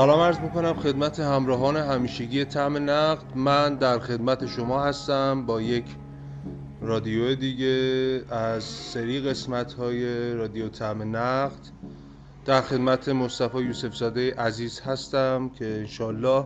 [0.00, 3.24] سلام عرض می‌کنم خدمت همراهان همیشگی تعم نقد.
[3.34, 5.84] من در خدمت شما هستم با یک
[6.80, 11.58] رادیو دیگه از سری قسمت های رادیو تعم نقد.
[12.44, 16.44] در خدمت مصطفی یوسف زاده عزیز هستم که انشالله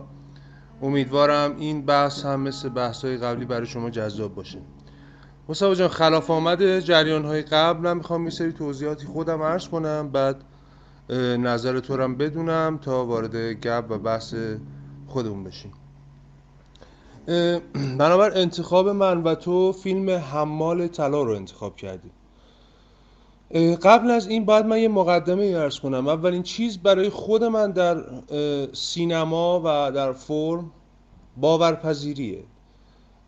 [0.81, 4.59] امیدوارم این بحث هم مثل بحث های قبلی برای شما جذاب باشه.
[5.49, 10.09] مصطفی جان خلاف آمد جریان های قبل من می‌خوام یه سری توضیحاتی خودم عرض کنم.
[10.09, 10.43] بعد
[11.09, 14.35] نظر تو هم بدونم تا وارد گپ و بحث
[15.07, 15.71] خودمون بشیم.
[17.99, 22.11] بنابر انتخاب من و تو فیلم حمال طلا رو انتخاب کردیم.
[23.83, 26.07] قبل از این باید من یه مقدمه ارز کنم.
[26.07, 28.03] اولین چیز برای خود من در
[28.73, 30.71] سینما و در فرم
[31.37, 32.43] باورپذیریه.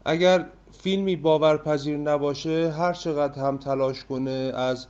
[0.05, 4.87] اگر فیلمی باورپذیر نباشه هر چقدر هم تلاش کنه از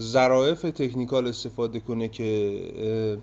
[0.00, 3.20] ظرایف تکنیکال استفاده کنه که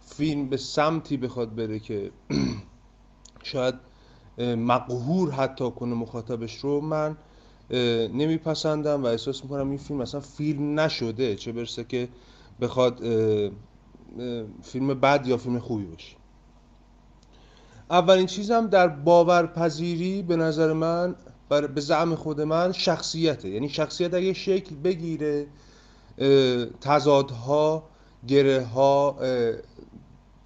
[0.00, 2.10] فیلم به سمتی بخواد بره که
[3.42, 3.74] شاید
[4.38, 7.16] مقهور حتی کنه مخاطبش رو من
[8.14, 12.08] نمیپسندم و احساس می‌کنم این فیلم اصلا فیلم نشده چه برسه که
[12.60, 12.98] بخواد
[14.62, 16.16] فیلم بد یا فیلم خوبی باشه.
[17.90, 21.14] اولین چیزم در باورپذیری به نظر من
[21.48, 23.48] به زعم خود من شخصیته.
[23.48, 25.46] یعنی شخصیت اگه شکل بگیره
[26.80, 27.82] تضادها
[28.28, 29.18] گره ها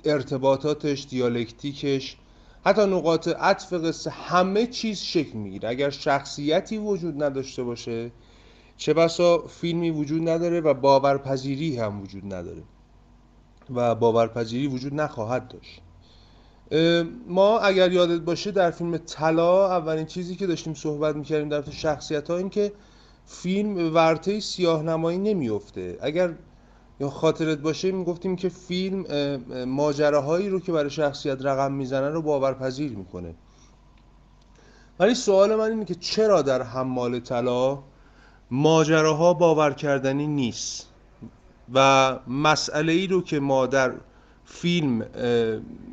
[0.04, 2.16] ارتباطاتش دیالکتیکش
[2.64, 5.68] حتی نقاط عطف قصه همه چیز شکل می‌گیره.
[5.68, 8.10] اگر شخصیتی وجود نداشته باشه
[8.76, 12.62] چه بسا فیلمی وجود نداره و باورپذیری هم وجود نداره
[13.74, 15.80] و باورپذیری وجود نخواهد داشت.
[17.28, 22.30] ما اگر یادت باشه در فیلم طلا اولین چیزی که داشتیم صحبت می‌کردیم در شخصیت
[22.30, 22.72] ها این که
[23.30, 26.34] فیلم ورته سیاه نمایی نمیفته اگر
[27.00, 29.04] یا خاطرت باشه می‌گفتیم که فیلم
[29.64, 33.34] ماجراهایی رو که برای شخصیت رقم می‌زنه رو باورپذیر می‌کنه.
[34.98, 37.78] ولی سوال من اینه که چرا در حمال طلا
[38.50, 40.86] ماجراها باور کردنی نیست؟
[41.74, 43.92] و مسئله ای رو که ما در
[44.44, 45.06] فیلم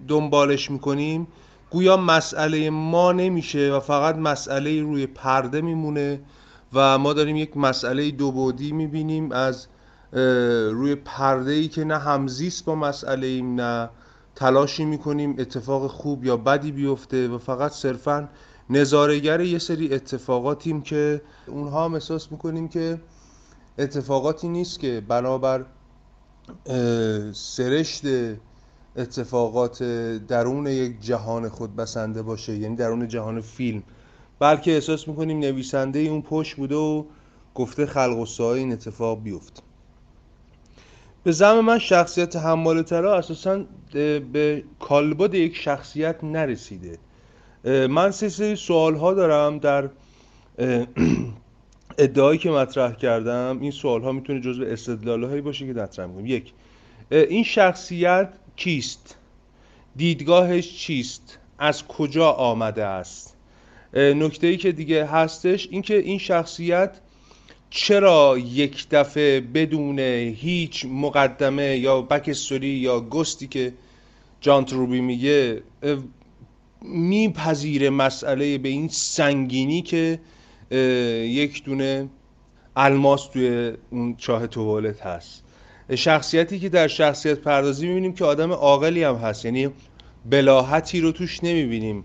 [0.08, 1.28] دنبالش می‌کنیم
[1.70, 6.22] گویا مسئله ما نمیشه و فقط مسئله روی پرده میمونه
[6.76, 9.68] و ما داریم یک مسئله دو بودی می‌بینیم از
[10.72, 13.90] روی پرده ای که نه همزیست با مسئله ایم نه
[14.36, 18.30] تلاشی می‌کنیم اتفاق خوب یا بدی بیفته و فقط صرفا
[18.70, 23.02] نظارگر یه سری اتفاقاتیم که اونها هم احساس می‌کنیم که
[23.78, 25.66] اتفاقاتی نیست که بنابر
[27.34, 28.04] سرشت
[28.96, 29.84] اتفاقات
[30.28, 33.84] درون یک جهان خود بسنده باشه یعنی درون جهان فیلم.
[34.40, 37.04] بلکه احساس می‌کنیم نویسنده اون پشت بوده و
[37.56, 39.64] گفته خلق و این اتفاق بیفت
[41.24, 43.64] به زم من شخصیت حمال طلا اساسا
[44.34, 46.98] به کالبد یک شخصیت نرسیده.
[47.66, 49.90] من سه سری سوال ها دارم در
[51.98, 53.58] ادعایی که مطرح کردم.
[53.62, 56.54] این سوال ها می‌تونه جزو استدلال هایی باشه که مطرح می‌کنم یک
[57.12, 59.18] این شخصیت کیست؟
[59.96, 63.35] دیدگاهش چیست؟ از کجا آمده است؟
[63.96, 66.92] نکته ای که دیگه هستش اینکه این شخصیت
[67.70, 73.74] چرا یک دفعه بدون هیچ مقدمه یا بکستوری یا گستی که
[74.42, 75.64] جان تروبی میگه
[76.82, 80.20] میپذیره مسئله به این سنگینی که
[81.22, 82.10] یک دونه
[82.76, 85.44] الماس توی اون چاه توالت هست.
[85.96, 89.46] شخصیتی که در شخصیت پردازی می‌بینیم که آدم عاقلی هم هست.
[89.46, 89.70] یعنی
[90.30, 92.04] بلاحتی رو توش نمی‌بینیم.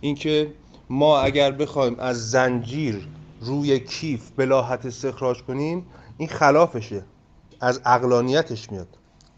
[0.00, 0.48] اینکه
[0.92, 3.08] ما اگر بخوایم از زنجیر
[3.40, 5.86] روی کیف بلاحت استخراج کنیم
[6.18, 7.04] این خلافشه.
[7.60, 8.88] از اقلانیتش میاد.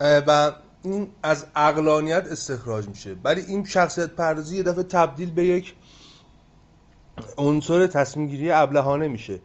[0.01, 0.53] و
[0.83, 3.17] این از اقلانیت استخراج میشه.
[3.25, 5.75] ولی این شخصیت پردازی یه دفعه تبدیل به یک
[7.39, 9.41] عنصر تصمیم گیری ابلهانه میشه.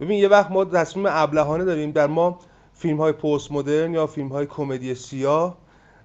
[0.00, 2.38] ببین یه وقت ما تصمیم ابلهانه داریم در ما
[2.74, 5.58] فیلم های پست مدرن یا فیلم های کمدی سیاه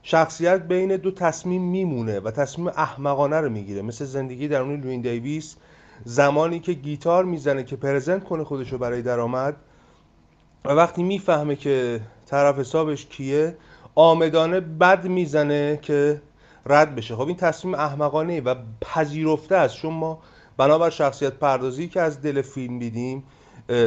[0.08, 3.82] شخصیت بین دو تصمیم میمونه و تصمیم احمقانه رو می‌گیره.
[3.82, 5.56] مثل زندگی درون لوین دیویس
[6.04, 9.56] زمانی که گیتار می‌زنه که پرزنت کنه خودش رو برای درآمد
[10.66, 13.58] و وقتی می‌فهمه که طرف حسابش کیه
[13.96, 16.22] آمدانه بد می‌زنه که
[16.66, 17.16] رد بشه.
[17.16, 19.76] خب این تصمیم احمقانه و پذیرفته است.
[19.76, 20.20] چون ما
[20.58, 23.24] بنابر شخصیت پردازی که از دل فیلم دیدیم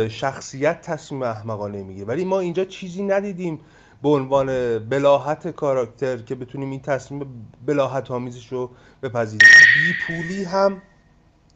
[0.08, 3.60] شخصیت تصمیم احمقانه میگه ولی ما اینجا چیزی ندیدیم
[4.02, 8.70] به عنوان بلاحت کاراکتر که بتونیم این تصمیم بلاحت آمیزش رو
[9.02, 9.48] بپذیریم.
[9.74, 10.82] بیپولی هم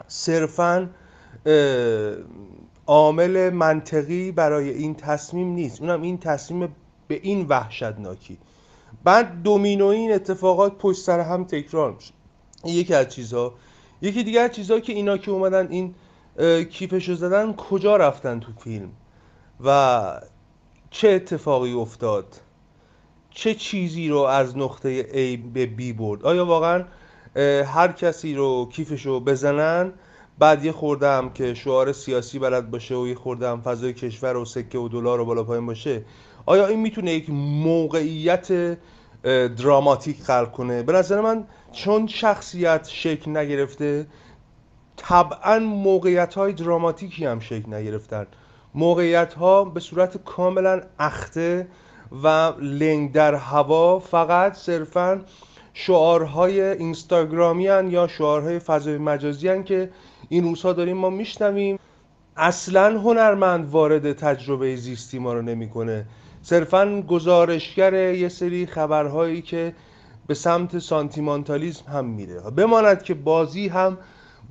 [0.08, 0.90] صرفا
[2.86, 5.80] عامل منطقی برای این تصمیم نیست.
[5.80, 6.76] اونم این تصمیم
[7.08, 8.38] به این وحشتناکی.
[9.04, 12.12] بعد دومینو این اتفاقات پشت سر هم تکرار میشه.
[12.64, 13.54] یکی از چیزها.
[14.02, 15.94] یکی دیگر چیزها که اینا که اومدن این
[16.64, 18.90] کیفشو زدن کجا رفتن تو فیلم؟
[19.64, 20.20] و
[20.92, 22.40] چه اتفاقی افتاد؟
[23.30, 26.84] چه چیزی رو از نقطه A به B برد؟ آیا واقعا
[27.66, 29.92] هر کسی رو کیفشو بزنن؟
[30.38, 34.78] بعد یه خوردم که شعار سیاسی بلد باشه و یه خوردم فضای کشور و سکه
[34.78, 36.04] و دلار و بالا پایین باشه
[36.46, 37.30] آیا این می‌تونه یک
[37.64, 38.78] موقعیت
[39.56, 44.06] دراماتیک خلق کنه؟ به نظر من چون شخصیت شکل نگرفته
[44.96, 48.26] طبعا موقعیت های دراماتیکی هم شکل نگرفتن.
[48.74, 51.66] موقعیت ها به صورت کاملا اخته
[52.24, 55.20] و لنگ در هوا فقط صرفا
[55.74, 59.90] شعارهای اینستاگرامی هن یا شعارهای فضای مجازی هن که
[60.28, 61.78] این روزها داریم ما میشنویم.
[62.36, 66.06] اصلا هنرمند وارد تجربه زیستی ما رو نمی‌کنه.
[66.42, 69.74] صرفا گزارشگر یه سری خبرهایی که
[70.26, 72.40] به سمت سانتیمانتالیزم هم میره.
[72.40, 73.98] بماند که بازی هم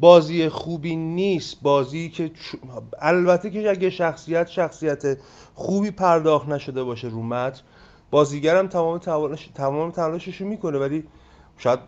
[0.02, 1.58] بازی خوبی نیست.
[1.62, 2.32] بازی که
[3.00, 5.18] البته که اگه شخصیت شخصیت
[5.56, 7.62] خوبی پرداخت نشده باشه رو متن
[8.12, 10.78] بازیگرم تمام تلاش تمام تلاشش می‌کنه.
[10.78, 11.04] ولی
[11.58, 11.80] شاید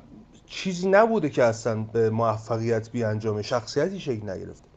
[0.46, 3.42] چیزی نبوده که اصلا به موفقیت بیانجامه.
[3.42, 4.68] شخصیتی شکل نگرفته.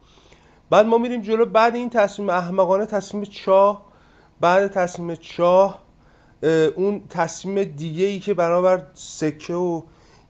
[0.69, 1.45] بعد ما میریم جلو.
[1.45, 3.85] بعد این تصمیم احمقانه تصمیم چاه
[4.41, 5.81] بعد تصمیم چاه
[6.75, 9.81] اون تصمیم دیگه ای که بنابر سکه و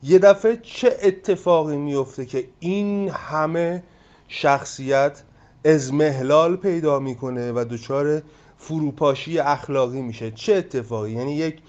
[0.04, 3.84] یه دفعه چه اتفاقی میفته که این همه
[4.28, 5.24] شخصیت
[5.66, 8.22] ازمهلال پیدا می‌کنه و دچار
[8.58, 11.60] فروپاشی اخلاقی میشه؟ چه اتفاقی؟ یعنی یک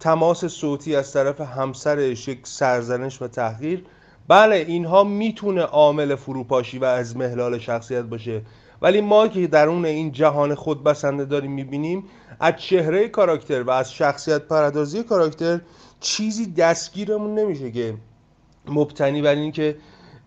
[0.00, 3.84] تماس صوتی از طرف همسرش یک سرزنش و تحقیر؟
[4.28, 8.42] بله اینها می‌تونه عامل فروپاشی و از محلال شخصیت باشه.
[8.82, 12.04] ولی ما که درون این جهان خودبسنده داریم می‌بینیم
[12.40, 15.60] از چهره کاراکتر و از شخصیت پردازی کاراکتر
[16.00, 17.94] چیزی دستگیرمون نمیشه که
[18.68, 19.76] مبتنی بر اینکه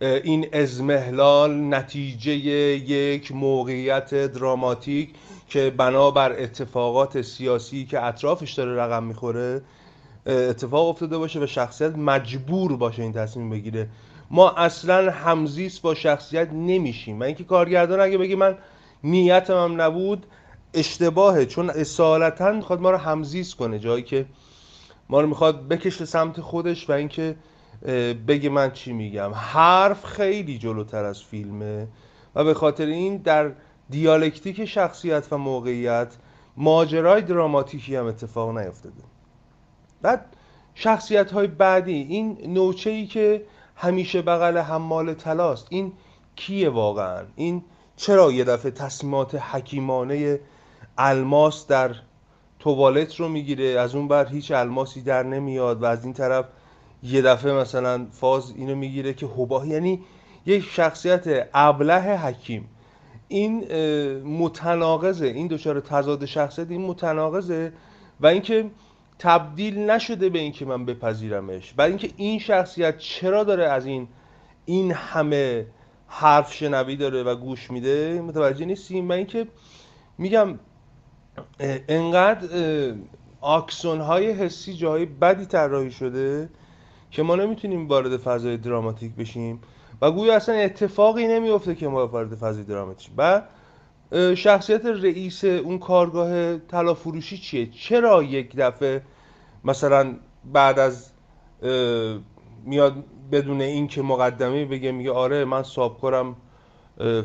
[0.02, 5.10] این ازمهلال نتیجه یک موقعیت دراماتیک
[5.48, 9.62] که بنابر اتفاقات سیاسی که اطرافش داره رقم می‌خوره
[10.26, 13.90] اتفاق افتاده باشه و شخصیت مجبور باشه این تصمیم بگیره.
[14.32, 17.20] ما اصلا همزیست با شخصیت نمیشیم.
[17.20, 18.58] و اینکه کارگردان اگه بگه من
[19.04, 20.26] نیتم هم نبود
[20.74, 21.46] اشتباهه.
[21.46, 23.80] چون اصالتا می‌خواد ما رو همزیست کنه.
[23.80, 24.26] جایی که
[25.10, 27.36] ما رو می‌خواد بکشه سمت خودش و اینکه
[28.28, 29.32] بگه من چی میگم.
[29.34, 31.88] حرف خیلی جلوتر از فیلمه.
[32.36, 33.52] و به خاطر این در
[33.90, 36.16] دیالکتیک شخصیت و موقعیت
[36.58, 39.04] ماجرای دراماتیکی هم اتفاق نیفتاده.
[40.02, 40.26] بعد
[40.76, 42.08] شخصیت های بعدی.
[42.10, 43.46] این نوچه ای که
[43.82, 45.94] همیشه بغل حمال تلاست این
[46.36, 47.64] کیه واقعا؟ این
[47.96, 50.40] چرا یه دفعه تصمیمات حکیمانه
[50.98, 51.96] الماس در
[52.60, 56.46] توالت رو می‌گیره؟ از اون بر هیچ الماسی در نمیاد و از این طرف
[57.04, 60.02] یه دفعه مثلا فاز اینو می‌گیره که حباه یعنی
[60.46, 62.70] یک شخصیت ابله حکیم.
[63.28, 63.74] این
[64.24, 65.28] متناقضه.
[65.28, 67.74] این دچار تضاد شخصیت این متناقضه.
[68.22, 68.70] و اینکه
[69.20, 74.08] تبدیل نشده به اینکه من بپذیرمش و اینکه این شخصیت چرا داره از این
[74.66, 75.66] این همه
[76.08, 79.10] حرف شنوی داره و گوش میده متوجه نیستیم.
[79.10, 79.48] و اینکه
[80.18, 80.60] میگم
[81.90, 82.48] انقدر
[83.42, 86.50] آکسون های حسی جای بدی طراحی شده
[87.12, 89.62] که ما نمی‌تونیم وارد فضای دراماتیک بشیم
[90.02, 93.42] و گویا اصلا اتفاقی نمیفته که ما وارد فضای دراماتیک و
[94.36, 99.02] شخصیت رئیس اون کارگاه طلا فروشی چیه؟ چرا یک دفعه
[99.64, 100.16] مثلا
[100.54, 101.12] بعد از
[102.66, 106.36] میاد بدون اینکه مقدمه بگه میگه آره من سابکارم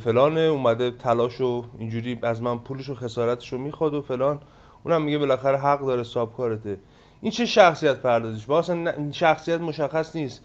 [0.04, 4.40] فلانه اومده تلاشو اینجوری از من پولشو خسارتشو می‌خواد و فلان.
[4.84, 6.78] اونم میگه بالاخره حق داره سابکارته
[7.20, 10.42] این چه شخصیت پردازش اصلا شخصیت مشخص نیست.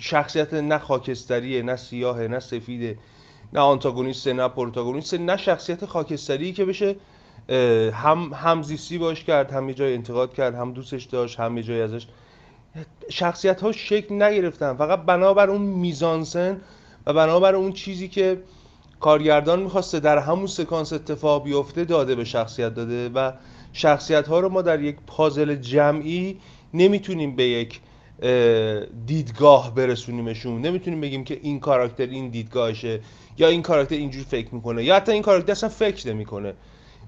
[0.00, 2.98] شخصیت نه خاکستریه نه سیاهه نه سفیده.
[3.52, 6.96] نه آنتاگونیسته نه پروتاگونیسته نه شخصیت خاکستری که بشه
[7.92, 11.82] هم همزیستی باش کرد هم یه جای انتقاد کرد هم دوستش داشت هم یه جای
[11.82, 12.06] ازش.
[13.10, 14.76] شخصیت ها شکل نگرفتن.
[14.76, 16.60] فقط بنابر اون میزانسن
[17.06, 18.42] و بنابر اون چیزی که
[19.00, 23.08] کارگردان می‌خواسته در همون سکانس اتفاق بیفته داده به شخصیت داده.
[23.08, 23.32] و
[23.72, 26.40] شخصیت ها رو ما در یک پازل جمعی
[26.74, 27.80] نمی‌تونیم به یک
[29.06, 30.60] دیدگاه برسونیمشون.
[30.60, 33.00] نمی‌تونیم بگیم که این کاراکتر این دیدگاهشه
[33.38, 36.54] یا این کاراکتر اینجور فکر می‌کنه یا حتی این کاراکتر اصلا فکر نمی‌کنه.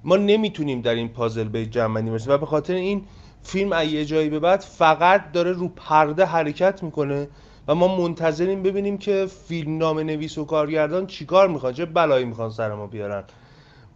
[0.04, 3.04] ما نمی‌تونیم در این پازل به جمع و به خاطر این
[3.42, 7.28] فیلم از یه جایی به بعد فقط داره رو پرده حرکت می‌کنه
[7.68, 12.50] و ما منتظریم ببینیم که فیلم نام نویس و کارگردان چیکار می‌خوان چه بلایی می‌خوان
[12.50, 13.24] سر ما بیارن.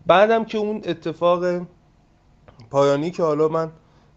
[0.07, 1.67] بعدم که اون اتفاق
[2.71, 3.71] پایانی که حالا من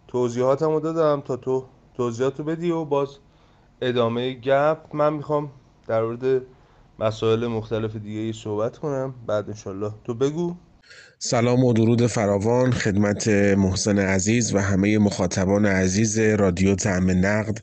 [0.08, 1.64] توضیحاتم رو دادم تا تو
[1.96, 3.08] توضیحاتو بدی و باز
[3.82, 4.78] ادامه گپ.
[4.94, 5.50] من می‌خوام
[5.88, 6.42] در مورد
[6.98, 9.14] مسائل مختلف دیگه ای صحبت کنم.
[9.26, 9.92] بعد انشالله.
[10.04, 10.56] تو بگو.
[11.18, 17.58] سلام و درود فراوان خدمت محسن عزیز و همه مخاطبان عزیز رادیو تعم نقد.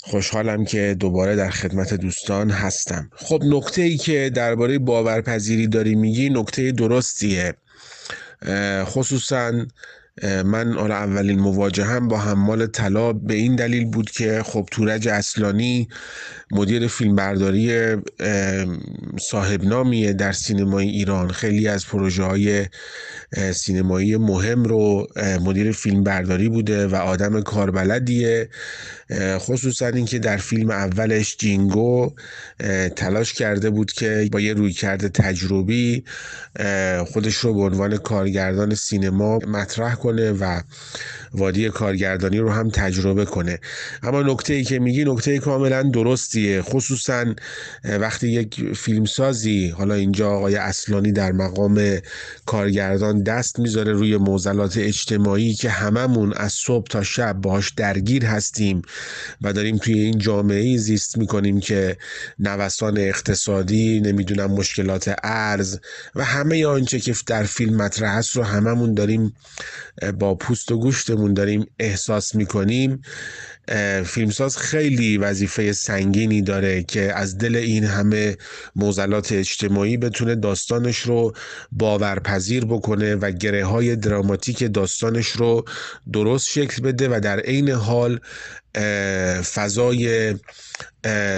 [0.00, 3.10] خوشحالم که دوباره در خدمت دوستان هستم.
[3.16, 7.54] خب نکته ای که درباره باورپذیری داری میگی نکته درستیه.
[8.84, 9.52] خصوصا
[10.22, 15.88] من حالا اولین مواجهم با حمال طلا به این دلیل بود که خب تورج اصلانی
[16.54, 17.96] مدیر فیلمبرداری
[19.20, 21.30] صاحب نامیه در سینمای ایران.
[21.30, 22.66] خیلی از پروژه های
[23.54, 25.06] سینمایی مهم رو
[25.40, 28.48] مدیر فیلمبرداری بوده و آدم کاربلدیه.
[29.38, 32.12] خصوصا اینکه در فیلم اولش جینگو
[32.96, 36.04] تلاش کرده بود که با یه رویکرد تجربی
[37.06, 40.60] خودش رو به عنوان کارگردان سینما مطرح کنه و
[41.32, 43.58] وادی کارگردانی رو هم تجربه کنه.
[44.02, 45.82] اما نکته ای که میگی نکته کاملا
[46.62, 47.34] خصوصا
[47.84, 51.98] وقتی یک فیلمسازی حالا اینجا آقای اصلانی در مقام
[52.46, 58.82] کارگردان دست می‌ذاره روی موزلات اجتماعی که هممون از صبح تا شب باهاش درگیر هستیم
[59.42, 61.96] و داریم توی این جامعه زیست می‌کنیم که
[62.38, 65.78] نوسان اقتصادی نمی‌دونم مشکلات ارز
[66.14, 69.34] و همه آنچه که در فیلم مطرح است رو هممون داریم
[70.18, 73.02] با پوست و گوشتمون داریم احساس می‌کنیم.
[74.04, 78.36] فیلمساز خیلی وظیفه سنگینی داره که از دل این همه
[78.76, 81.32] موزلات اجتماعی بتونه داستانش رو
[81.72, 85.64] باورپذیر بکنه و گره های دراماتیک داستانش رو
[86.12, 88.20] درست شکل بده و در عین حال
[89.54, 90.34] فضای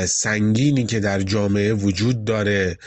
[0.06, 2.78] سنگینی که در جامعه وجود داره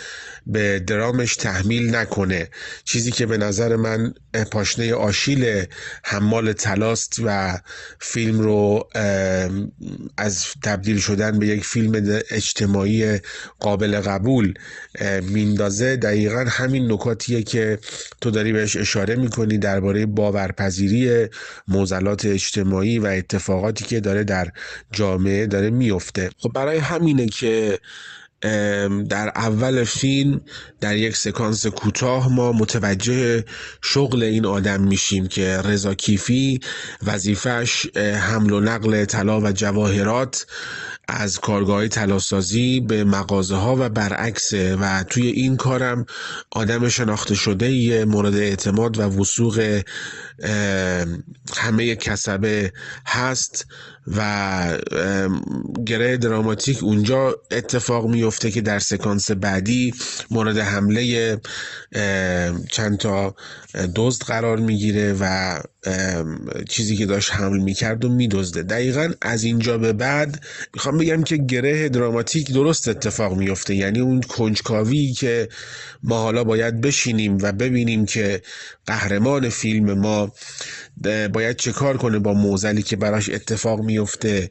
[0.50, 2.50] به درامش تحمیل نکنه.
[2.84, 4.14] چیزی که به نظر من
[4.52, 5.66] پاشنه آشیل
[6.04, 7.60] حمال تلاست و
[8.00, 8.90] فیلم رو
[10.18, 13.20] از تبدیل شدن به یک فیلم اجتماعی
[13.60, 14.54] قابل قبول
[15.22, 15.96] میندازه.
[15.96, 17.80] دقیقا همین نکاتیه که
[18.22, 21.28] تو داری بهش اشاره می‌کنی درباره باورپذیری
[21.68, 24.52] موزلات اجتماعی و اتفاقاتی که داره در
[24.92, 27.80] جامعه داره میفته خب برای همینه که
[29.10, 30.42] در اول فیلم
[30.82, 33.46] در یک سکانس کوتاه ما متوجه
[33.82, 36.60] شغل این آدم میشیم که رضا کیفی
[37.04, 40.46] وظیفش حمل و نقل طلا و جواهرات
[41.08, 46.06] از کارگاه تلاسازی به مغازه ها و برعکسه و توی این کارم
[46.52, 49.82] آدم شناخته شده یه مورد اعتماد و وسوق
[51.58, 52.74] همه کسبه
[53.06, 53.66] هست.
[54.18, 54.78] و
[55.86, 59.94] گره دراماتیک اونجا اتفاق میفته که در سکانس بعدی
[60.32, 61.38] مورد حمله
[62.72, 63.36] چند تا
[63.96, 65.60] دزد قرار می‌گیره و
[66.70, 68.64] چیزی که داشت حمل می‌کرد و میدزده.
[68.64, 74.22] دقیقا از اینجا به بعد می‌خوام بگم که گره دراماتیک درست اتفاق میفته یعنی اون
[74.22, 75.50] کنجکاوی که
[76.04, 78.42] ما حالا باید بشینیم و ببینیم که
[78.86, 80.32] قهرمان فیلم ما
[81.34, 84.50] باید چه کار کنه با موزلی که براش اتفاق میفته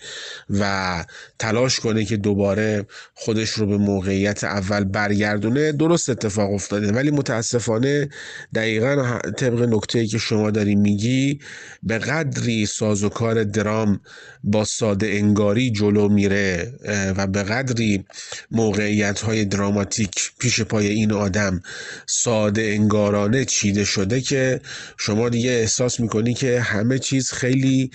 [0.50, 1.04] و
[1.38, 6.92] تلاش کنه که دوباره خودش رو به موقعیت اول برگردونه؟ درست اتفاق افتاده.
[6.92, 8.08] ولی متاسفانه
[8.54, 11.40] دقیقا طبق نکته که شما داری میگی
[11.82, 14.00] به قدری سازوکار درام
[14.44, 16.72] با ساده انگاری جلو میره
[17.16, 18.04] و به قدری
[18.50, 21.62] موقعیت های دراماتیک پیش پای این آدم
[22.06, 24.60] ساده انگارانه چیده شده که
[24.98, 27.90] شما دیگه احساس می‌کنی که همه چیز خیلی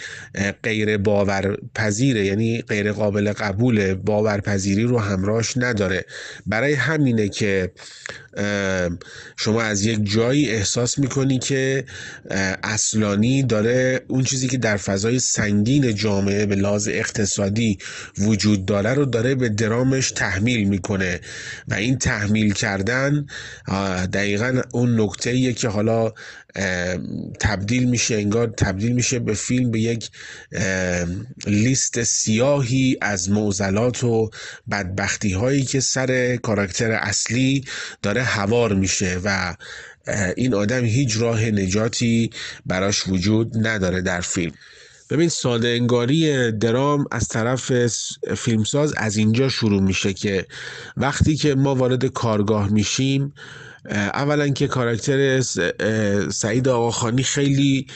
[0.63, 6.05] غیر باورپذیره یعنی غیر قابل قبول باورپذیری رو همراهش نداره.
[6.45, 7.71] برای همینه که
[9.38, 11.85] شما از یک جایی احساس می‌کنی که
[12.63, 17.77] اصلانی داره اون چیزی که در فضای سنگین جامعه به لحاظ اقتصادی
[18.17, 21.19] وجود داره رو داره به درامش تحمیل می‌کنه.
[21.67, 23.25] و این تحمیل کردن
[24.13, 26.12] دقیقا اون نکته که حالا
[27.39, 30.10] تبدیل میشه انگار تبدیل میشه به فیلم به یک
[31.48, 34.29] لیست سیاهی از معضلات و
[34.72, 37.65] بدبختی هایی که سر کاراکتر اصلی
[38.01, 39.55] داره هوار میشه و
[40.38, 42.29] این آدم هیچ راه نجاتی
[42.65, 44.53] براش وجود نداره در فیلم.
[45.10, 47.88] ببین ساده انگاری درام از طرف
[48.38, 50.45] فیلمساز از اینجا شروع میشه که
[50.98, 53.33] وقتی که ما وارد کارگاه میشیم
[53.89, 55.41] اولا که کاراکتر
[56.29, 57.87] سعید آقاخانی خیلی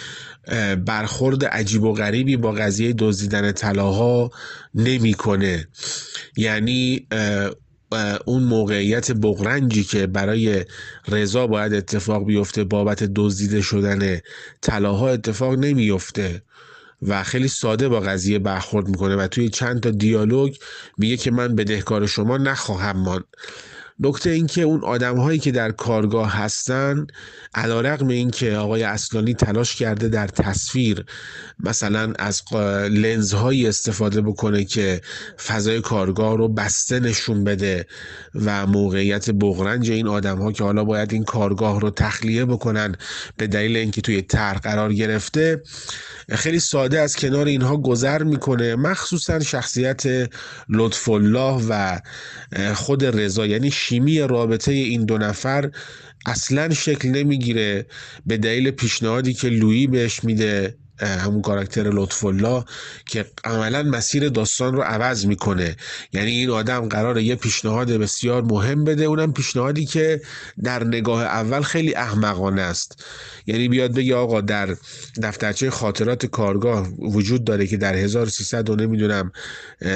[0.85, 4.31] برخورد عجیب و غریبی با قضیه دزدیدن طلاها
[4.75, 5.67] نمی‌کنه.
[6.37, 7.07] یعنی
[8.25, 10.65] اون موقعیت بغرنجی که برای
[11.07, 14.19] رضا باید اتفاق بیفته بابت دزدیده شدن
[14.61, 16.41] طلاها اتفاق نمیفته
[17.01, 20.55] و خیلی ساده با قضیه برخورد می‌کنه و توی چند تا دیالوگ
[20.97, 23.23] میگه که من بدهکار شما نخواهم ماند.
[23.99, 27.07] نکته این که اون آدم هایی که در کارگاه هستن
[27.53, 31.05] علا رقم این که آقای اصلانی تلاش کرده در تصویر
[31.59, 32.41] مثلا از
[32.89, 35.01] لنزهایی استفاده بکنه که
[35.47, 37.85] فضای کارگاه رو بسته نشون بده
[38.35, 42.95] و موقعیت بغرنج این آدم ها که حالا باید این کارگاه رو تخلیه بکنن
[43.37, 45.61] به دلیل اینکه توی طرح قرار گرفته
[46.29, 48.75] خیلی ساده از کنار اینها گذر می‌کنه.
[48.75, 50.03] مخصوصا شخصیت
[50.69, 51.99] لطف الله و
[52.73, 53.45] خود رضا.
[53.45, 55.71] یعنی شیمی رابطه این دو نفر
[56.25, 57.85] اصلا شکل نمی‌گیره
[58.25, 60.77] به دلیل پیشنهادی که لویی بهش میده.
[60.99, 62.65] همون کاراکتر لطف الله
[63.05, 65.75] که عملا مسیر داستان رو عوض می‌کنه.
[66.13, 69.03] یعنی این آدم قراره یه پیشنهاد بسیار مهم بده.
[69.03, 70.21] اونم پیشنهادی که
[70.63, 73.05] در نگاه اول خیلی احمقانه است.
[73.47, 74.75] یعنی بیاد بگه آقا در
[75.23, 79.31] دفترچه خاطرات کارگاه وجود داره که در 1300 و نمی‌دونم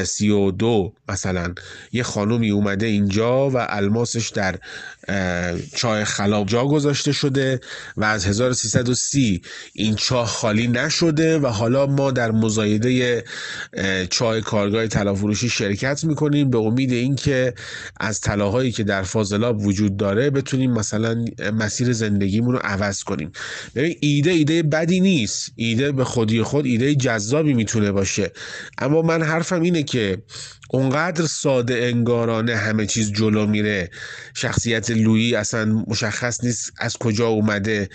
[0.05, 1.53] 32 مثلا
[1.91, 4.59] یه خانومی اومده اینجا و الماسش در
[5.75, 7.59] چای خلا جا گذاشته شده
[7.97, 9.41] و از 1330
[9.73, 13.23] این چاه خالی نشده و حالا ما در مزایده
[14.09, 17.53] چای کارگاه طلافروشی شرکت می‌کنیم به امید اینکه
[17.99, 23.31] از طلاهایی که در فاضلاب وجود داره بتونیم مثلا مسیر زندگیمون رو عوض کنیم.
[23.75, 25.51] ببین ایده ایده بدی نیست.
[25.55, 28.31] ایده به خودی خود ایده جذابی می‌تونه باشه.
[28.77, 30.17] اما من حرفم اینه که
[30.73, 33.89] اونقدر ساده انگارانه همه چیز جلو میره.
[34.33, 37.89] شخصیت لویی اصلا مشخص نیست از کجا اومده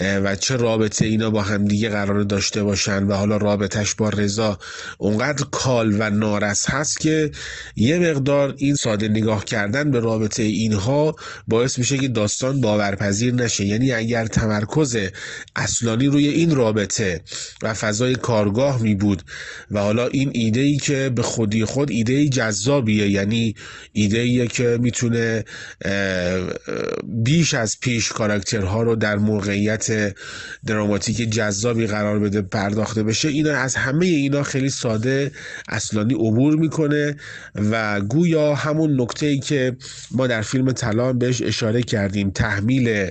[0.00, 4.58] و چه رابطه اینا با همدیگه قرار داشته باشن و حالا رابطش با رضا
[4.98, 7.30] اونقدر کال و نارس هست که
[7.76, 11.16] یه مقدار این ساده نگاه کردن به رابطه اینها
[11.48, 13.64] باعث میشه که داستان باورپذیر نشه.
[13.64, 14.96] یعنی اگر تمرکز
[15.56, 17.20] اصلانی روی این رابطه
[17.62, 19.22] و فضای کارگاه می بود
[19.70, 23.54] و حالا این ایده ای که به خودی خود ایده جذابیه یعنی
[23.92, 25.44] ایده که می‌تونه
[27.04, 30.14] بیش از پیش کاراکترها رو در موقعیت
[30.66, 33.28] دراماتیک جذابی قرار بده پرداخته بشه.
[33.28, 35.30] اینا از همه اینا خیلی ساده
[35.68, 37.16] اصلانی عبور می‌کنه
[37.54, 39.76] و گویا همون نکته ای که
[40.10, 43.10] ما در فیلم تلان بهش اشاره کردیم تحمیل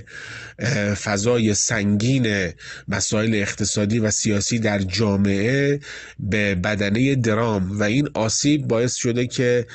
[1.02, 2.52] فضای سنگین
[2.88, 5.80] مسائل اقتصادی و سیاسی در جامعه
[6.18, 7.78] به بدنه درام.
[7.78, 9.66] و این آسیب باعث شده که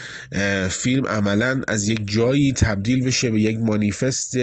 [0.70, 4.36] فیلم عملا از یک جایی تبدیل بشه به یک مانیفست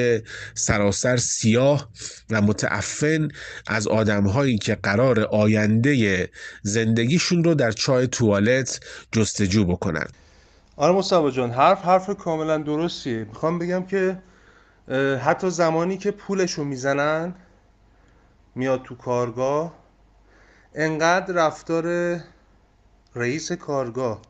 [0.54, 1.88] سراسر سیاه
[2.30, 3.28] و متعفن
[3.66, 6.28] از آدمهایی که قرار آینده
[6.62, 8.80] زندگیشون رو در چای توالت
[9.12, 10.06] جستجو بکنن.
[10.76, 13.24] آره مصطفی جان حرف حرف کاملا درستیه.
[13.24, 14.18] می‌خوام بگم که
[15.24, 17.34] حتی زمانی که پولشو می‌زنن
[18.54, 19.74] میاد تو کارگاه
[20.74, 22.16] انقدر رفتار
[23.14, 24.22] رئیس کارگاه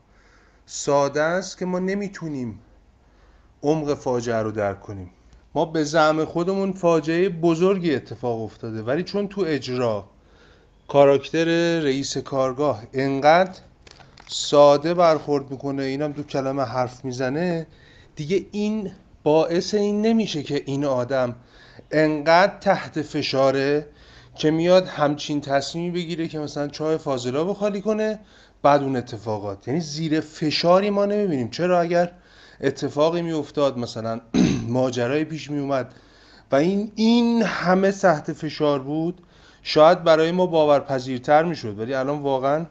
[0.65, 2.59] ساده است که ما نمی‌تونیم
[3.63, 5.09] عمق فاجعه رو درک کنیم.
[5.55, 10.05] ما به زعم خودمون فاجعه بزرگی اتفاق افتاده ولی چون تو اجرا
[10.87, 13.59] کاراکتر رئیس کارگاه انقدر
[14.27, 17.67] ساده برخورد می‌کنه اینم دو کلمه حرف می‌زنه
[18.15, 18.91] دیگه این
[19.23, 21.35] باعث این نمیشه که این آدم
[21.91, 23.87] انقدر تحت فشاره
[24.35, 28.19] که میاد همچین تصمیمی بگیره که مثلا چای فاضلا خالی کنه
[28.65, 29.67] بعد اون اتفاقات.
[29.67, 31.49] یعنی زیر فشاری ما نمی‌بینیم.
[31.49, 32.11] چرا اگر
[32.61, 34.21] اتفاقی میافتاد مثلا
[34.77, 35.93] ماجرای پیش میومد
[36.51, 39.21] و این این همه تحت فشار بود
[39.63, 41.79] شاید برای ما باورپذیرتر می‌شد.
[41.79, 42.65] ولی الان واقعا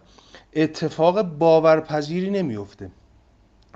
[0.56, 2.90] اتفاق باورپذیری نمیفته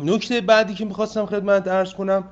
[0.00, 2.24] نکته بعدی که می‌خواستم خدمت ارز کنم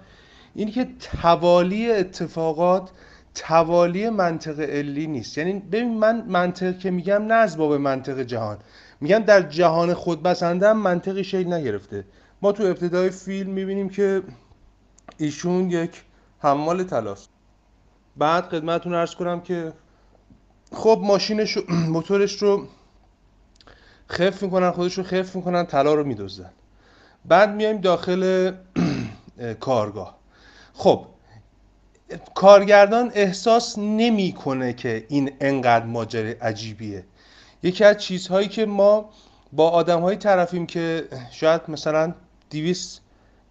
[0.55, 0.89] اینی که
[1.23, 2.91] توالی اتفاقات
[3.35, 5.39] توالی منطق علی نیست.
[5.39, 8.59] یعنی ببین من منطق که میگم نه از باب منطق جهان.
[9.01, 12.05] میگم در جهان خود بسنده هم منطقی شکل نگرفته.
[12.43, 14.23] ما تو ابتدای فیلم می‌بینیم که
[15.19, 16.03] ایشون یک
[16.39, 17.29] حمال تلاست
[18.17, 19.73] بعد خدمتتون ارز کنم که
[20.73, 21.59] خب ماشینش
[21.95, 22.67] موتورش رو
[24.09, 26.51] خف می‌کنن خودش رو خف می‌کنن طلا رو میدوزن
[27.25, 28.53] بعد میایم داخل
[29.61, 30.19] کارگاه.
[30.73, 31.07] خب
[32.35, 37.05] کارگردان احساس نمی‌کنه که این انقدر ماجرا عجیبیه.
[37.67, 39.11] یکی از چیزهایی که ما
[39.53, 42.15] با آدمهایی طرفیم که شاید مثلا
[42.51, 43.01] 200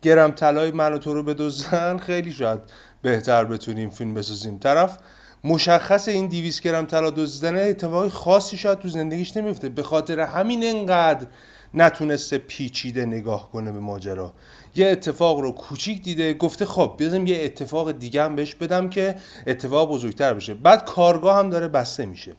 [0.02, 2.60] گرم طلای من و تو رو بدزدن خیلی شاید
[3.02, 4.58] بهتر بتونیم فیلم بسازیم.
[4.58, 4.98] طرف
[5.44, 10.64] مشخص این 200 گرم طلا دزدیدن اتفاقی خاصی شاید تو زندگیش نمیفته به خاطر همین
[10.64, 11.28] انقدر
[11.74, 14.34] نتونسته پیچیده نگاه کنه به ماجرا.
[14.76, 19.16] یه اتفاق رو کوچیک دیده گفته خب بیازم یه اتفاق دیگه هم بهش بدم که
[19.48, 20.54] اتفاق بزرگتر بشه.
[20.54, 22.36] بعد کارگاه هم داره بسته میشه.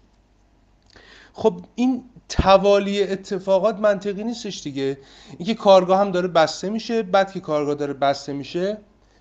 [1.38, 4.98] خب این توالی اتفاقات منطقی نیستش دیگه.
[5.38, 8.78] اینکه کارگاه هم داره بسته میشه بعد که کارگاه داره بسته میشه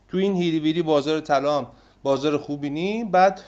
[0.07, 1.67] تو این هیری ویری بازار طلا
[2.03, 3.41] بازار خوبی نی بعد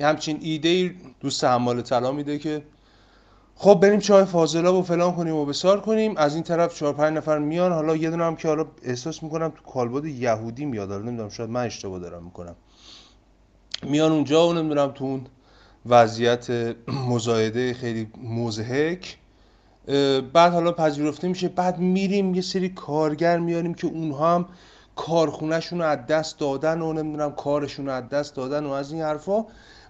[0.00, 2.62] همچین ایده دوست حمال طلا میده که
[3.54, 6.16] خب بریم چای فاضلا و فلان کنیم و بسار کنیم.
[6.16, 7.72] از این طرف چهار پنج نفر میان.
[7.72, 10.90] حالا یه دونه هم که حالا احساس می‌کنم تو کالبد یهودی میاد.
[10.90, 12.56] حالا نمی‌دونم شاید من اشتباه دارم می‌کنم.
[13.82, 15.26] میان اونجا و نمی‌دونم تو اون
[15.88, 16.50] وضعیت
[17.08, 19.18] مزایده خیلی مزهک.
[20.32, 24.46] بعد حالا پذیرفته میشه بعد میریم یه سری کارگر میاریم که اونها هم
[24.96, 29.02] کارخونهشون رو از دست دادن و نمی‌دونم کارشون رو از دست دادن و از این
[29.02, 29.44] حرفا.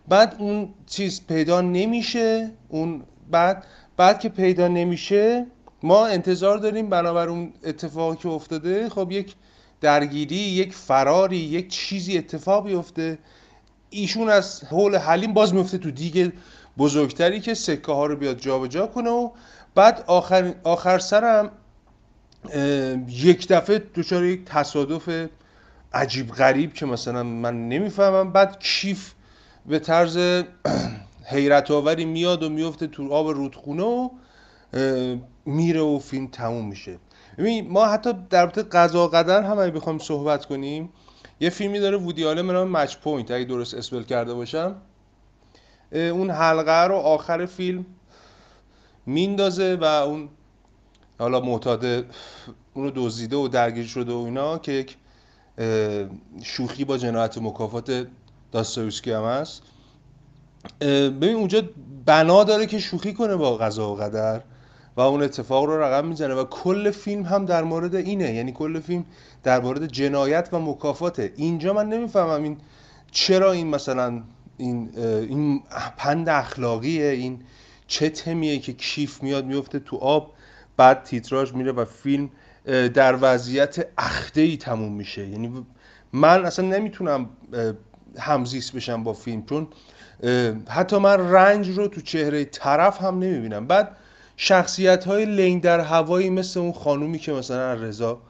[0.08, 5.46] بعد اون چیز پیدا نمیشه اون بعد بعد که پیدا نمیشه
[5.82, 9.34] ما انتظار داریم بنابر اون اتفاقی که افتاده خب یک
[9.80, 13.18] درگیری یک فراری یک چیزی اتفاق بیفته.
[13.90, 16.33] ایشون از حول حلیم باز میفته تو دیگه
[16.79, 19.31] بزرگتری که سکه ها رو بیاد جابجا جا کنه و
[19.74, 21.51] بعد آخر, آخر سرم
[23.09, 25.29] یک دفعه دچار یک تصادف
[25.92, 28.33] عجیب غریب که مثلا من نمی‌فهمم.
[28.33, 29.12] بعد کیف
[29.66, 30.18] به طرز
[31.33, 34.09] حیرت آوری میاد و میفته تو آب رودخونه و
[35.46, 36.98] میره و فیلم تموم میشه.
[37.38, 40.88] ببین ما حتی در رابطه قضا قدر هم اگه بخوایم صحبت کنیم
[41.40, 44.77] یه فیلمی داره وودی آلن به نام Match Point اگه درست spell کرده باشم.
[45.92, 47.87] اون حلقه رو آخر فیلم
[49.07, 50.29] میندازه و اون
[51.18, 51.85] حالا معتاد
[52.74, 54.96] اونو دزدیده و درگیر شده و اینا که یک
[56.42, 58.07] شوخی با جنایت مکافات
[58.53, 59.62] داستایوسکی هم هست.
[60.81, 61.62] ببین اونجا
[62.07, 64.42] بنا داره که شوخی کنه با قضا و قدر.
[64.98, 68.34] و اون اتفاق رو رقم می‌زنه و کل فیلم هم در مورد اینه.
[68.34, 69.04] یعنی کل فیلم
[69.42, 71.32] در مورد جنایت و مکافاته.
[71.37, 72.56] اینجا من نمی‌فهمم این
[73.11, 74.22] چرا این مثلا
[74.56, 75.62] این این
[75.96, 77.40] پند اخلاقیه؟ این
[77.87, 80.32] چه تمیه که کیف میاد میفته تو آب
[80.76, 82.30] بعد تیتراژ میره و فیلم
[82.94, 85.28] در وضعیت اخته ای تموم میشه.
[85.28, 85.66] یعنی
[86.12, 87.28] من اصلا نمی‌تونم
[88.18, 89.68] همزیست بشم با فیلم چون
[90.68, 93.66] حتی من رنج رو تو چهره طرف هم نمی‌بینم.
[93.66, 93.96] بعد
[94.40, 98.20] شخصیت های لنگ در هوایی مثل اون خانومی که مثلا رضا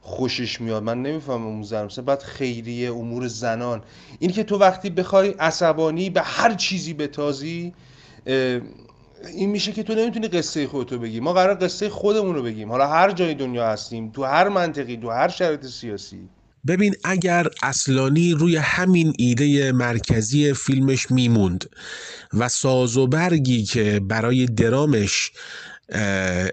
[0.00, 0.82] خوشش میاد.
[0.82, 3.82] من نمی‌فهمم اون زن مثلا بعد خیریه امور زنان.
[4.18, 7.74] این که تو وقتی بخوای عصبانی به هر چیزی بتازی
[8.26, 11.20] این میشه که تو نمی‌تونی قصه خودتو بگی.
[11.20, 12.70] ما قرار قصه خودمون رو بگیم.
[12.70, 16.28] حالا هر جای دنیا هستیم تو هر منطقی تو هر شرایط سیاسی.
[16.68, 21.70] ببین اگر اصلانی روی همین ایده مرکزی فیلمش میموند
[22.34, 25.32] و ساز و برگی که برای درامش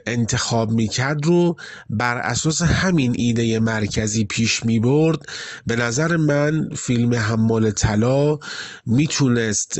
[0.06, 1.56] انتخاب می‌کرد رو
[1.90, 5.20] بر اساس همین ایده مرکزی پیش می‌برد.
[5.68, 8.38] به نظر من فیلم حمال طلا
[8.86, 9.78] می‌تونست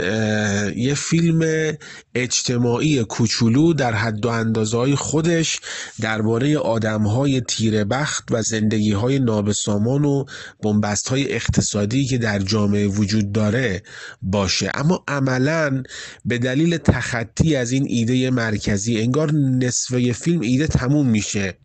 [0.76, 1.72] یه فیلم
[2.16, 5.60] اجتماعی کوچولو در حد و اندازه های خودش
[6.02, 10.26] درباره آدم های تیره بخت و زندگی های نابسامان و
[10.64, 13.84] بنبست های اقتصادی که در جامعه وجود داره
[14.22, 14.72] باشه.
[14.74, 15.84] اما عملا
[16.26, 21.58] به دلیل تخطی از این ایده مرکزی انگار نصفه فیلم ایده تموم میشه.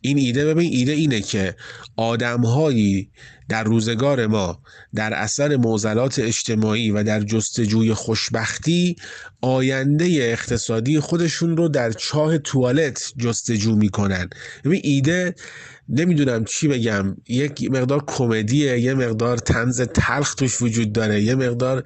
[0.00, 1.56] این ایده ببین ایده اینه که
[1.96, 3.10] آدمهایی
[3.48, 4.62] در روزگار ما
[4.94, 8.96] در اثر معضلات اجتماعی و در جستجوی خوشبختی
[9.40, 14.30] آینده اقتصادی خودشون رو در چاه توالت جستجو می‌کنن.
[14.64, 15.34] ببین ایده
[15.88, 21.82] نمی‌دونم چی بگم یک مقدار کمدیه یه مقدار تنز تلخ توش وجود داره یه مقدار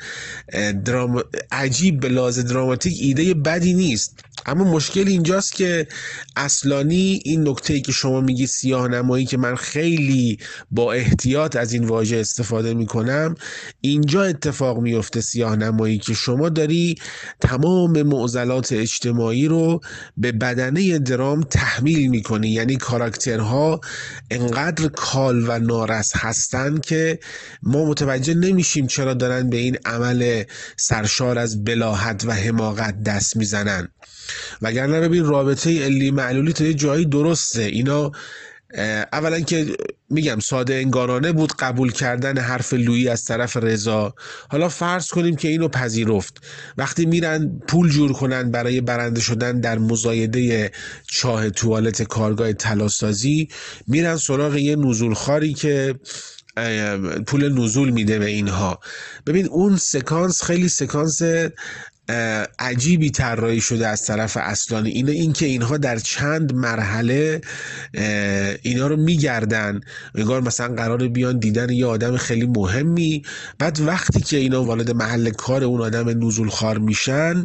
[0.84, 1.22] درام...
[1.52, 4.20] عجیب به لحاظ دراماتیک ایده بدی نیست.
[4.46, 5.86] اما مشکل اینجاست که
[6.36, 10.38] اصلانی این نکته ای که شما میگی سیاه نمایی که من خیلی
[10.70, 13.34] با احتیاط از این واژه استفاده می‌کنم.
[13.80, 16.94] اینجا اتفاق میفته سیاه نمایی که شما داری
[17.40, 19.80] تمام معضلات اجتماعی رو
[20.16, 22.48] به بدنه درام تحمیل می‌کنی.
[22.48, 23.80] یعنی کاراکترها
[24.30, 27.18] انقدر کال و نارس هستن که
[27.62, 30.42] ما متوجه نمیشیم چرا دارن به این عمل
[30.76, 33.88] سرشار از بلاحت و حماقت دست می‌زنن.
[34.62, 37.62] وگرنه ببین رابطه علی معلولی تا یه جایی درسته.
[37.62, 38.12] اینا
[39.12, 39.66] اولا که
[40.10, 44.14] میگم ساده انگارانه بود قبول کردن حرف لویی از طرف رضا.
[44.48, 46.44] حالا فرض کنیم که اینو پذیرفت.
[46.76, 50.70] وقتی میرن پول جور کنن برای برنده شدن در مزایده
[51.06, 53.48] چاه توالت کارگاه تلاسازی
[53.86, 55.94] میرن سراغ یه نزولخاری که
[57.26, 58.80] پول نزول میده به اینها.
[59.26, 61.22] ببین اون سکانس خیلی سکانس
[62.58, 64.90] عجیبی طراحی شده از طرف اصلانی.
[64.90, 67.40] اینه اینکه اینها در چند مرحله
[68.62, 69.80] اینا رو میگردن.
[70.14, 73.22] انگار مثلا قرار بیان دیدن یه آدم خیلی مهمی.
[73.58, 77.44] بعد وقتی که اینا وارد محل کار اون آدم نزول خار میشن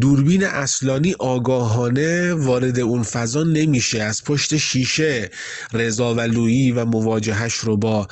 [0.00, 4.02] دوربین اصلانی آگاهانه وارد اون فضا نمیشه.
[4.02, 5.30] از پشت شیشه
[5.72, 8.08] رضا و لویی و مواجهش رو با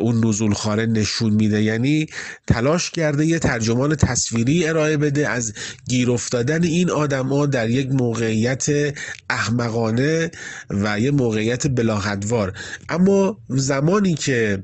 [0.00, 1.62] اون نزول خاره نشون میده.
[1.62, 2.06] یعنی
[2.46, 5.52] تلاش کرده یه ترجمان تصویری ارائه ارائه بده از
[5.88, 8.66] گیر افتادن این آدما در یک موقعیت
[9.30, 10.30] احمقانه
[10.70, 12.52] و یه موقعیت بلاحدوار.
[12.88, 14.62] اما زمانی که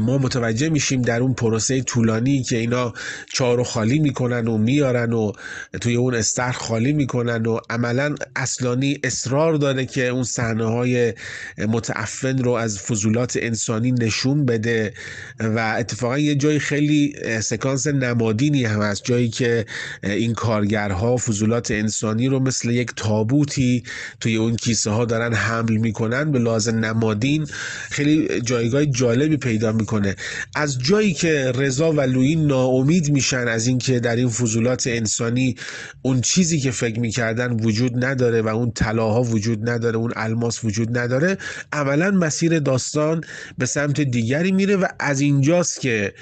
[0.00, 2.92] ما متوجه میشیم در اون پروسه طولانی که اینا
[3.32, 5.32] چارو خالی می‌کنن و میارن و
[5.80, 11.14] توی اون استر خالی می‌کنن و عملا اصلانی اصرار داره که اون صحنه های
[11.58, 14.92] متعفن رو از فضولات انسانی نشون بده
[15.40, 19.04] و اتفاقا یه جایی خیلی سکانس نمادینی هم هست.
[19.04, 19.66] جایی که
[20.02, 23.82] این کارگرها فضولات انسانی رو مثل یک تابوتی
[24.20, 27.46] توی اون کیسه ها دارن حمل می‌کنن به لازم نمادین.
[27.90, 30.16] خیلی جایگاه جالبی پیدا می‌کنه.
[30.54, 35.54] از جایی که رضا و لویی ناامید میشن از اینکه در این فضولات انسانی
[36.02, 40.98] اون چیزی که فکر می‌کردن وجود نداره و اون طلاها وجود نداره اون الماس وجود
[40.98, 41.38] نداره
[41.72, 43.24] عملا مسیر داستان
[43.58, 46.12] به سمت دیگری میره و از اینجاست که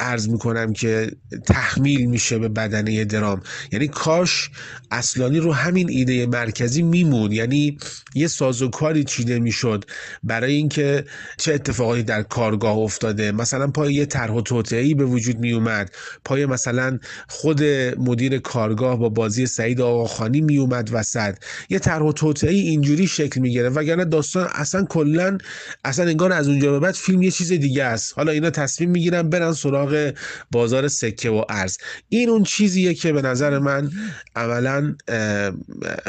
[0.00, 1.10] عرض می‌کنم که
[1.46, 3.42] تحمیل میشه به بدنه درام.
[3.72, 4.50] یعنی کاش
[4.90, 7.32] اصلانی رو همین ایده مرکزی میمون.
[7.32, 7.78] یعنی
[8.14, 9.84] یه سازوکاری چیده می‌شد
[10.22, 11.04] برای اینکه
[11.36, 13.32] چه اتفاقی در کارگاه افتاده.
[13.32, 15.90] مثلا پای یه طرح و توطئه‌ای به وجود می اومد
[16.24, 17.62] پای مثلا خود
[17.98, 21.34] مدیر کارگاه با بازی سعید آقاخانی می اومد وسط.
[21.70, 25.38] یه طرح و توطئه‌ای اینجوری شکل می‌گیره وگرنه داستان اصلا کلا
[25.84, 28.12] اصلا انگار از اونجا به بعد فیلم یه چیز دیگه است.
[28.16, 30.12] حالا اینا تصمیم می‌گیرن برن سراغ
[30.50, 31.78] بازار سکه و ارز.
[32.08, 33.90] این اون چیزیه که به نظر من
[34.36, 34.94] عملا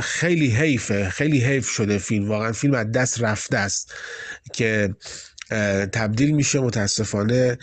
[0.01, 1.09] خیلی حیفه.
[1.09, 2.29] خیلی حیف شده فیلم.
[2.29, 3.93] واقعا فیلم از دست رفته است
[4.53, 4.95] که
[5.91, 6.59] تبدیل میشه.
[6.59, 7.57] متاسفانه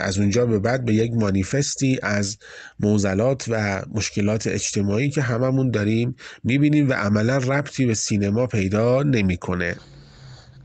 [0.00, 2.38] از اونجا به بعد به یک مانیفستی از
[2.80, 9.76] موزلات و مشکلات اجتماعی که هممون داریم می‌بینیم و عملا ربطی به سینما پیدا نمی‌کنه.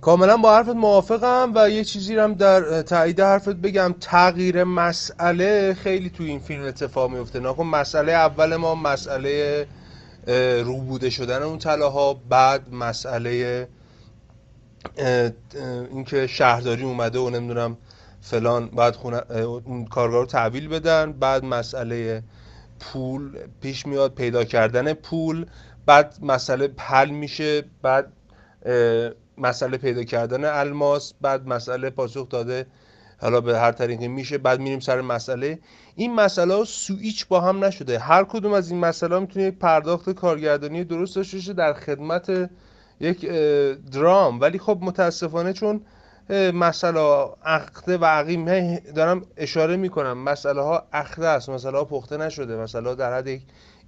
[0.01, 3.95] کاملا با حرفت موافقم و یه چیزی هم در تایید حرفت بگم.
[3.99, 9.67] تغییر مسئله خیلی توی این فیلم اتفاق میفته نکن مسئله اول ما مسئله
[10.63, 13.67] روبوده شدن اون طلاها بعد مسئله
[15.91, 17.77] اینکه شهرداری اومده و نمی‌دونم
[18.21, 18.97] فلان بعد
[19.65, 22.23] اون کارگاه رو تحویل بدن بعد مسئله
[22.79, 25.45] پول پیش میاد پیدا کردن پول
[25.85, 28.13] بعد مسئله حل میشه بعد
[29.37, 32.65] مسئله پیدا کردن الماس بعد مسئله پاسخ داده
[33.21, 35.59] حالا به هر طریقی میشه بعد میریم سر مسئله.
[35.95, 37.99] این مسئله ها سویچ با هم نشده.
[37.99, 42.49] هر کدوم از این مسئله ها می‌تونه پرداخت کارگردانی درست داشته در خدمت
[43.01, 43.25] یک
[43.91, 44.39] درام.
[44.39, 45.81] ولی خب متاسفانه چون
[46.53, 50.17] مسئله عقده و عقیم دارم اشاره می‌کنم.
[50.17, 52.55] مسئله ها عقده است مسئله ها پخته نشده.
[52.55, 53.41] مسئله ها در حد یک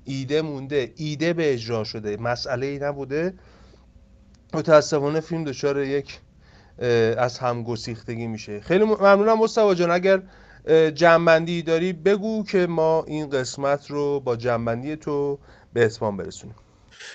[0.06, 2.18] ایده مونده ایده به اجرا شده.
[2.18, 3.34] مسئله ای نبوده.
[4.54, 6.20] متاسفانه فیلم دچار یک
[7.18, 8.60] از هم گسیختگی میشه.
[8.60, 9.92] خیلی ممنونم مصطفی جان.
[9.92, 10.22] اگر
[10.90, 15.40] جنبندی داری بگو که ما این قسمت رو با جنبندی تو
[15.74, 16.56] به اتمام برسونیم.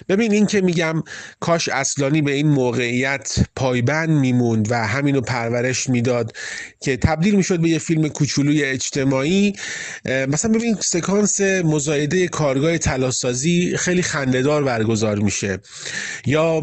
[0.09, 1.03] ببین این که میگم
[1.41, 6.33] کاش اصلانی به این موقعیت پایبند میموند و همینو پرورش می‌داد
[6.81, 9.53] که تبدیل می‌شد به یه فیلم کوچولوی اجتماعی
[10.05, 15.59] مثلا ببین سکانس مزایده کارگاه تلاسازی خیلی خندهدار برگزار میشه.
[16.27, 16.61] یا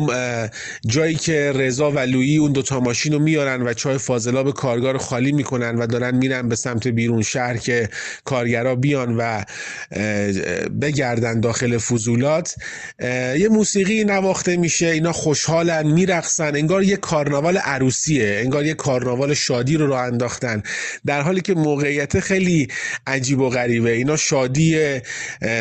[0.88, 5.00] جایی که رضا و لویی اون دوتا ماشین رو میارن و چای فاضلاب کارگاه رو
[5.00, 7.90] خالی می‌کنن و دارن میرن به سمت بیرون شهر که
[8.24, 9.44] کارگرا بیان و
[10.82, 12.56] بگردن داخل فضولات
[13.40, 19.78] یه موسیقی نواخته میشه اینا خوشحالن میرقصن انگار یه کارناوال عروسیه انگار یه کارناوال شادی
[19.78, 20.64] رو راه انداختن.
[21.06, 22.68] در حالی که موقعیت خیلی
[23.08, 23.92] عجیب و غریبه.
[23.92, 25.00] اینا شادی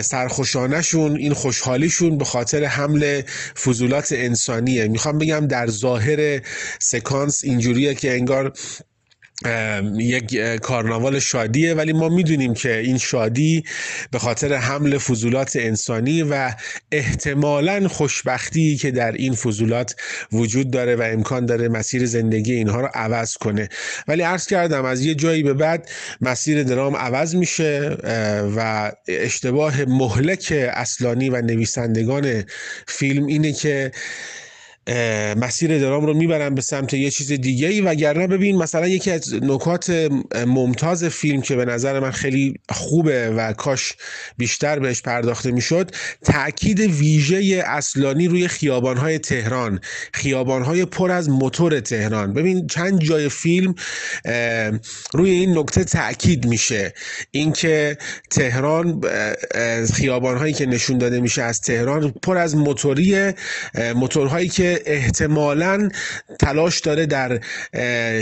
[0.03, 3.23] سرخوشانشون این خوشحالیشون به خاطر حمل
[3.65, 4.89] فضولات انسانیه.
[4.89, 6.41] می‌خوام بگم در ظاهر
[6.79, 8.53] سکانس اینجوریه که انگار
[9.99, 13.65] یک کارناوال شادیه ولی ما می‌دونیم که این شادی
[14.11, 16.53] به خاطر حمل فضولات انسانی و
[16.93, 19.97] احتمالا خوشبختی که در این فضولات
[20.33, 23.69] وجود داره و امکان داره مسیر زندگی اینها رو عوض کنه.
[24.09, 27.97] ولی عرض کردم از یه جایی به بعد مسیر درام عوض میشه
[28.57, 32.45] و اشتباه مهلک اصلانی و نویسندگان
[32.89, 33.93] فیلم اینه که
[35.37, 39.35] مسیر درام رو می‌برن به سمت یه چیز دیگه ای وگرنه ببین مثلا یکی از
[39.35, 40.11] نکات
[40.47, 43.93] ممتاز فیلم که به نظر من خیلی خوبه و کاش
[44.39, 45.91] بیشتر بهش پرداخته می‌شد
[46.25, 49.81] تاکید ویژه اصلانی روی خیابانهای تهران.
[50.13, 52.33] خیابانهای پر از موتور تهران.
[52.33, 53.75] ببین چند جای فیلم
[55.13, 56.95] روی این نکته تاکید میشه.
[57.31, 57.97] اینکه
[58.31, 59.01] تهران
[59.95, 63.33] خیابانهایی که نشون داده میشه از تهران پر از موتوری
[63.95, 65.89] موتورهایی که احتمالا
[66.41, 67.41] تلاش داره در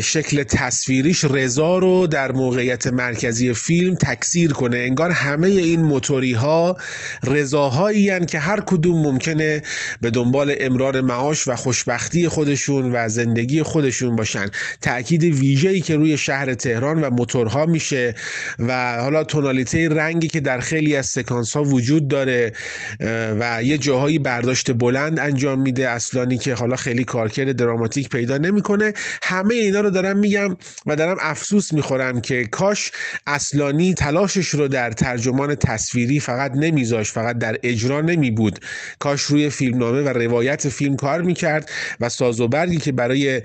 [0.00, 4.78] شکل تصویریش رضا رو در موقعیت مرکزی فیلم تکثیر کنه.
[4.78, 6.76] انگار همه این موتوری ها
[7.24, 9.62] رضاهایی که هر کدوم ممکنه
[10.00, 14.46] به دنبال امرار معاش و خوشبختی خودشون و زندگی خودشون باشن.
[14.80, 18.14] تاکید ویژه‌ای که روی شهر تهران و موتورها میشه
[18.58, 22.52] و حالا تونالیته رنگی که در خیلی از سکانس ها وجود داره
[23.40, 25.88] و یه جاهایی برداشت بلند انجام میده.
[25.88, 28.92] اصلانی که حالا خیلی کارکرد دراماتیک پیدا نمی‌کنه.
[29.22, 32.90] همه اینا رو دارم میگم و دارم افسوس می‌خورم که کاش
[33.26, 38.58] اصلانی تلاشش رو در ترجمان تصویری فقط نمیذاش فقط در اجرا نمی بود
[38.98, 43.42] کاش روی فیلمنامه و روایت فیلم کار می‌کرد و ساز و برگی که برای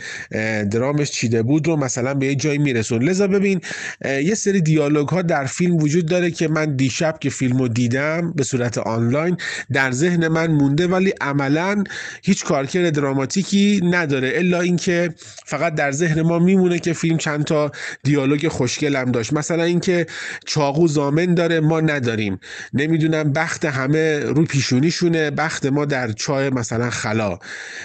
[0.72, 3.62] درامش چیده بود رو مثلا به یه جایی میرسون لذا ببین
[4.06, 8.34] یه سری دیالوگ ها در فیلم وجود داره که من دیشب که فیلم رو دیدم
[8.36, 9.38] به صورت آنلاین
[9.74, 11.84] در ذهن من مونده ولی عملا
[12.24, 15.10] هیچ کارکرد دراماتیکی نداره الا اینکه
[15.46, 17.72] فقط در ذهن ما میمونه که فیلم چند تا
[18.04, 19.34] دیالوگ خوشگل هم داشت.
[19.34, 20.06] مثلا اینکه
[20.46, 22.40] چاقو زامن داره ما نداریم.
[22.74, 27.40] نمی‌دونم بخت همه رو پیشونیشونه بخت ما در چای مثلا خلا.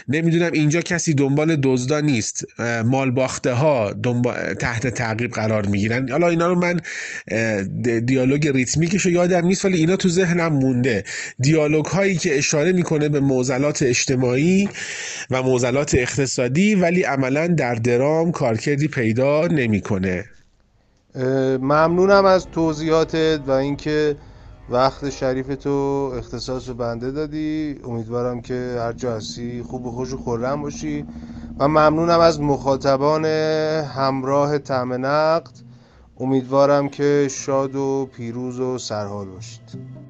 [0.09, 2.45] نمی‌دونم اینجا کسی دنبال دزدا نیست.
[2.85, 3.95] مال باخته ها
[4.61, 6.09] تحت تعقیب قرار می‌گیرن.
[6.09, 6.81] حالا اینا رو من
[8.01, 11.05] دیالوگ ریتمیکش یادم نیست ولی اینا تو ذهنم مونده.
[11.39, 14.69] دیالوگ هایی که اشاره می‌کنه به معضلات اجتماعی
[15.31, 20.25] و موزلات اقتصادی ولی عملا در درام کارکردی پیدا نمی‌کنه.
[21.61, 24.17] ممنونم از توضیحاتت و اینکه
[24.71, 25.71] وقت شریف تو
[26.19, 27.79] اختصاص بنده دادی.
[27.85, 31.05] امیدوارم که هر جا هستی خوب و خوش و خورم باشی.
[31.59, 33.25] و ممنونم از مخاطبان
[33.85, 35.53] همراه تعم نقد.
[36.21, 40.02] امیدوارم که شاد و پیروز و سرحال باشید.